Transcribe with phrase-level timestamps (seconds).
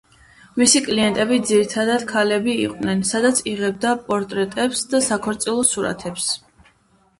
[0.59, 6.35] მისი კლიენტები ძირითადად ქალები იყვნენ, სადაც იღებდა პორტრეტებს და საქორწილო სურათებს.